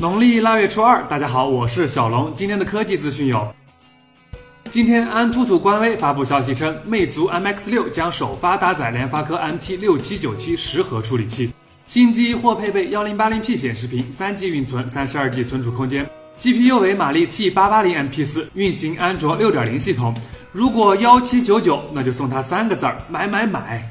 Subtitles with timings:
[0.00, 2.32] 农历腊月初二，大家好，我是小龙。
[2.36, 3.52] 今天的科技资讯有：
[4.70, 11.50] 今天安兔兔官微发布消息称，魅族 MX 六将首发搭载联发科 MT 六七九七十核处理器，
[11.88, 16.08] 新机或配备幺零八零 P 显示屏，三 G 运存，三十二 G 存储空间
[16.38, 20.14] ，GPU 为马力 T 八八零 MP 四，运行安卓六点零系统。
[20.52, 23.84] 如果幺七九九，那就送他三个字儿：买买买。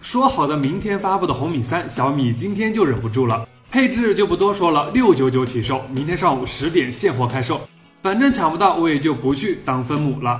[0.00, 3.44] 说好的明天发布的红米三，小米今天就忍不住了。
[3.72, 7.58] 配置就不多说了，六九九起售，明天上午十点现货开售，
[8.02, 10.38] 反正抢不到我也就不去当分母了。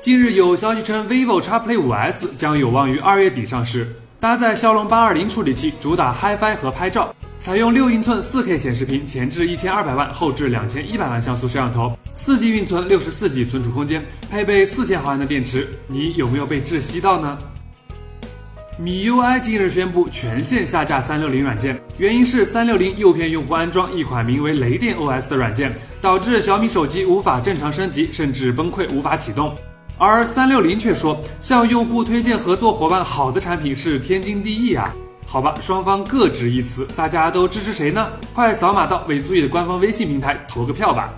[0.00, 17.36] 近日有消息称，vivo X Play 5S 将有望于二月底上市，搭载骁龙八二零处理器，主打 HiFi 和拍照，采用六英寸四 K 显示屏，前置一千二百万，后置两千一百万像素摄像头，四 G 运存，六十四 G 存储空间，配备四千毫安的电池，你有没有被窒息到呢？
[18.80, 29.52] 米 UI 近日宣布全线下架三六零软件，原因是三六零诱骗用户安装一款名为雷电 OS 的软件，导致小米手机无法正常升级，甚至崩溃无法启动。
[29.98, 34.94] 而三六零却说，向用户推荐合作伙伴好的产品是天经地义啊。
[35.26, 38.06] 好吧，双方各执一词，大家都支持谁呢？
[38.32, 41.12] 快扫码到尾速易的官方微信平台投个票吧。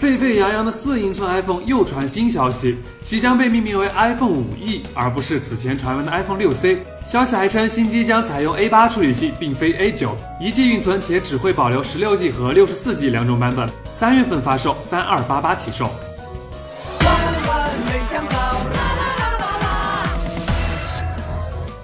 [0.00, 6.78] 沸沸扬扬的四英寸 iPhone 又传新消息，即将被命名为 iPhone 五 E，而不是此前传闻的 iPhone 六 C。
[7.04, 13.68] 消息还称，新机将采用 A 八处理器，并非 A 九，一 G 运存且只会保留十六 G 和六十四 G 两种版本。
[13.94, 15.90] 三月份发售，三二八八起售。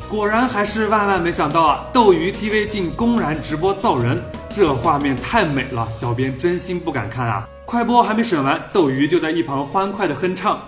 [0.08, 1.86] 果然还是万万没想到啊！
[1.92, 7.46] 斗鱼 TV 竟公然直播揍人，这画面太美了，小编真心不敢看啊！
[7.66, 10.62] 快播还没审完，斗鱼就在一旁欢快的哼唱。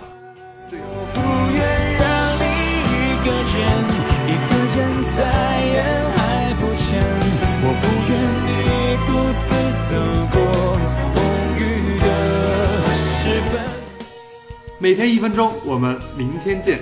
[0.69, 0.75] 我
[1.13, 1.21] 不
[1.55, 1.63] 愿
[1.95, 2.03] 让
[2.35, 2.43] 你
[2.91, 3.57] 一个人，
[4.27, 4.77] 一个人
[5.15, 5.17] 在
[5.63, 5.79] 人
[6.11, 6.19] 海
[6.59, 6.99] 浮沉。
[7.61, 8.11] 我不愿
[8.45, 8.51] 你
[9.07, 9.47] 独自
[9.87, 9.89] 走
[10.29, 10.37] 过
[11.13, 11.15] 风
[11.55, 11.59] 雨
[12.01, 12.05] 的
[12.93, 13.53] 时分。
[14.77, 16.81] 每天一分钟，我们明天见。